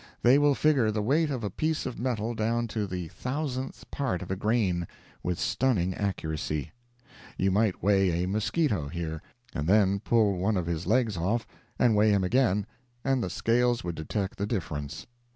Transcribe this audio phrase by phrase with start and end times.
[0.23, 4.23] They will figure the weight of a piece of metal down to the thousandth part
[4.23, 4.87] of a grain,
[5.21, 6.71] with stunning accuracy.
[7.37, 9.21] You might weigh a musquito here,
[9.53, 11.45] and then pull one of his legs off,
[11.77, 12.65] and weigh him again,
[13.03, 15.05] and the scales would detect the difference.